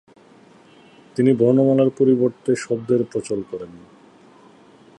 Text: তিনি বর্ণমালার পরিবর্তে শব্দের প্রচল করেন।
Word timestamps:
তিনি 1.15 1.31
বর্ণমালার 1.33 1.89
পরিবর্তে 1.97 2.51
শব্দের 2.55 3.01
প্রচল 3.11 3.39
করেন। 3.51 3.71